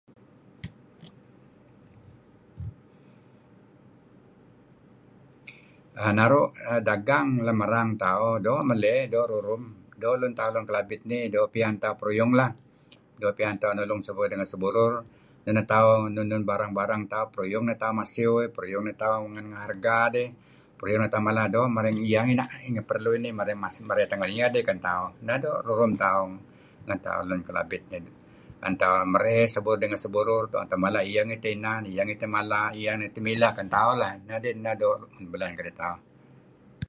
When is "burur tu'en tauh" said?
30.15-30.81